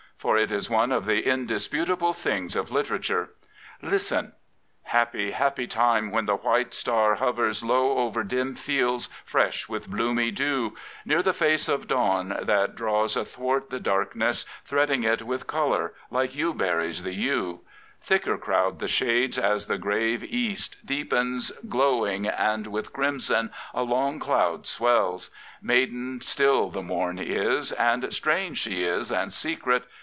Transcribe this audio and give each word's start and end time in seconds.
For 0.21 0.37
it 0.37 0.51
is 0.51 0.69
one 0.69 0.91
of 0.91 1.07
the 1.07 1.23
indisputable 1.27 2.13
things 2.13 2.55
of 2.55 2.69
literature. 2.69 3.31
Listen; 3.81 4.33
Happy, 4.83 5.31
happy 5.31 5.65
time 5.65 6.11
when 6.11 6.27
the 6.27 6.35
white 6.35 6.75
star 6.75 7.15
hovers 7.15 7.63
Low 7.63 7.97
over 7.97 8.23
dim 8.23 8.53
fields 8.53 9.09
fresh 9.25 9.67
with 9.67 9.89
bloomy 9.89 10.29
dew, 10.29 10.75
Near 11.05 11.23
the 11.23 11.33
face 11.33 11.67
of 11.67 11.87
dawn 11.87 12.37
that 12.39 12.75
draws 12.75 13.17
athwart 13.17 13.71
the 13.71 13.79
darkness. 13.79 14.45
Threading 14.63 15.01
it 15.01 15.23
with 15.23 15.47
colour, 15.47 15.91
like 16.11 16.35
yewberries 16.35 17.01
the 17.01 17.13
yew. 17.13 17.61
Thicker 17.99 18.37
crowd 18.37 18.77
the 18.77 18.87
shades 18.87 19.39
as 19.39 19.65
the 19.65 19.79
grave 19.79 20.23
East 20.23 20.85
deepens 20.85 21.49
Glowing, 21.67 22.27
and 22.27 22.67
with 22.67 22.93
crimson 22.93 23.49
a 23.73 23.81
long 23.81 24.19
cloud 24.19 24.67
swells. 24.67 25.31
Maiden 25.63 26.21
still 26.21 26.69
the 26.69 26.83
morn 26.83 27.17
is; 27.17 27.71
and 27.71 28.13
strange 28.13 28.59
she 28.59 28.83
is, 28.83 29.11
and 29.11 29.33
secret. 29.33 29.83